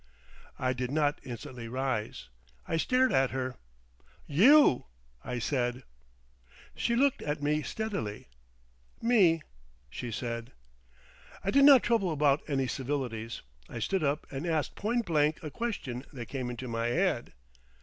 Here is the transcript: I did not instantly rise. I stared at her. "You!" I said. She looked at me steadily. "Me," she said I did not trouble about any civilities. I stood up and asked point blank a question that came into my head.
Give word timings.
I 0.57 0.73
did 0.73 0.89
not 0.89 1.21
instantly 1.23 1.67
rise. 1.67 2.27
I 2.67 2.77
stared 2.77 3.13
at 3.13 3.29
her. 3.29 3.57
"You!" 4.25 4.85
I 5.23 5.37
said. 5.37 5.83
She 6.75 6.95
looked 6.95 7.21
at 7.21 7.43
me 7.43 7.61
steadily. 7.61 8.27
"Me," 8.99 9.43
she 9.91 10.11
said 10.11 10.53
I 11.43 11.51
did 11.51 11.65
not 11.65 11.83
trouble 11.83 12.11
about 12.11 12.41
any 12.47 12.65
civilities. 12.65 13.43
I 13.69 13.77
stood 13.77 14.03
up 14.03 14.25
and 14.31 14.47
asked 14.47 14.73
point 14.75 15.05
blank 15.05 15.37
a 15.43 15.51
question 15.51 16.03
that 16.13 16.29
came 16.29 16.49
into 16.49 16.67
my 16.67 16.87
head. 16.87 17.33